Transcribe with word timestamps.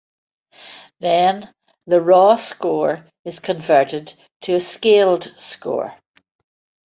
Then, 0.99 1.53
the 1.85 2.01
raw 2.01 2.35
score 2.35 3.05
is 3.23 3.37
converted 3.37 4.11
to 4.39 4.55
a 4.55 4.59
scaled 4.59 5.25
score. 5.39 5.93